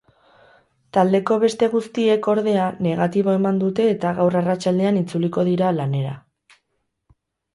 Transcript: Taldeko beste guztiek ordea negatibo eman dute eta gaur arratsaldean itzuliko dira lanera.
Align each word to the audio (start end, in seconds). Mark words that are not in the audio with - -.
Taldeko 0.97 1.35
beste 1.41 1.67
guztiek 1.73 2.29
ordea 2.33 2.63
negatibo 2.87 3.35
eman 3.39 3.61
dute 3.63 3.85
eta 3.97 4.13
gaur 4.21 4.37
arratsaldean 4.41 4.97
itzuliko 5.01 5.47
dira 5.51 5.69
lanera. 5.79 6.15